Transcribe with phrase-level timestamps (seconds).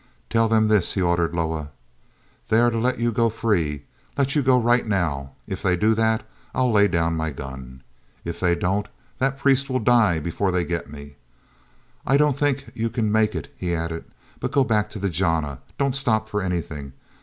[0.31, 1.69] "Tell them this," he ordered Loah:
[2.49, 5.33] "they are to let you go free—let you go right now!
[5.45, 7.83] If they do that, I'll lay down my gun.
[8.25, 8.87] If they don't,
[9.19, 11.17] that priest will die before they get me.
[12.03, 14.05] I don't think you can make it," he added,
[14.39, 15.59] "but go back to the jana.
[15.77, 16.93] Don't stop for anything.